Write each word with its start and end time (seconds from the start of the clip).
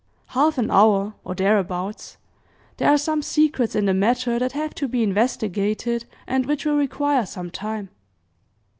"Half 0.29 0.57
an 0.57 0.71
hour, 0.71 1.13
or 1.23 1.35
thereabouts. 1.35 2.17
There 2.77 2.89
are 2.89 2.97
some 2.97 3.21
secrets 3.21 3.75
in 3.75 3.85
the 3.85 3.93
matter 3.93 4.39
that 4.39 4.53
have 4.53 4.73
to 4.73 4.87
be 4.87 5.03
investigated, 5.03 6.05
and 6.25 6.47
which 6.47 6.65
will 6.65 6.75
require 6.77 7.27
some 7.27 7.51
time." 7.51 7.89